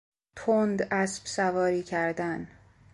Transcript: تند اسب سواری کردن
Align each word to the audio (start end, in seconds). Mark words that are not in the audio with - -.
تند 0.35 0.87
اسب 0.91 1.25
سواری 1.25 1.83
کردن 1.83 2.47